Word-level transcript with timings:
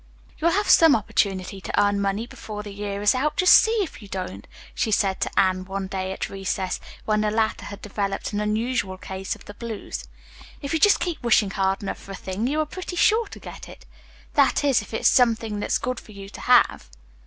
"You'll 0.39 0.49
have 0.49 0.67
some 0.67 0.95
opportunity 0.95 1.61
to 1.61 1.79
earn 1.79 2.01
money 2.01 2.25
before 2.25 2.63
the 2.63 2.73
year 2.73 3.03
is 3.03 3.13
out, 3.13 3.37
just 3.37 3.53
see 3.53 3.83
if 3.83 4.01
you 4.01 4.07
don't," 4.07 4.47
she 4.73 4.89
said 4.89 5.21
to 5.21 5.39
Anne 5.39 5.63
one 5.65 5.85
day 5.85 6.11
at 6.11 6.27
recess, 6.27 6.79
when 7.05 7.21
the 7.21 7.29
latter 7.29 7.65
had 7.67 7.83
developed 7.83 8.33
an 8.33 8.39
unusual 8.41 8.97
case 8.97 9.35
of 9.35 9.45
the 9.45 9.53
blues. 9.53 10.05
"If 10.59 10.73
you 10.73 10.79
just 10.79 10.99
keep 10.99 11.21
wishing 11.21 11.51
hard 11.51 11.83
enough 11.83 11.99
for 11.99 12.13
a 12.13 12.15
thing 12.15 12.47
you 12.47 12.59
are 12.61 12.65
pretty 12.65 12.95
sure 12.95 13.27
to 13.27 13.39
get 13.39 13.69
it. 13.69 13.85
That 14.33 14.63
is, 14.63 14.81
if 14.81 14.91
it's 14.91 15.07
something 15.07 15.59
that's 15.59 15.77
good 15.77 15.99
for 15.99 16.13
you 16.13 16.29
to 16.29 16.41
have." 16.41 16.89